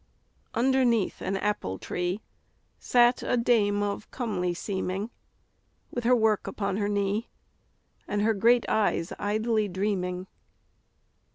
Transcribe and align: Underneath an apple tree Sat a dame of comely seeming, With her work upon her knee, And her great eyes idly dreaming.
Underneath 0.55 1.21
an 1.21 1.37
apple 1.37 1.77
tree 1.77 2.23
Sat 2.79 3.21
a 3.21 3.37
dame 3.37 3.83
of 3.83 4.09
comely 4.09 4.51
seeming, 4.51 5.11
With 5.91 6.05
her 6.05 6.15
work 6.15 6.47
upon 6.47 6.77
her 6.77 6.89
knee, 6.89 7.29
And 8.07 8.23
her 8.23 8.33
great 8.33 8.67
eyes 8.67 9.13
idly 9.19 9.67
dreaming. 9.67 10.25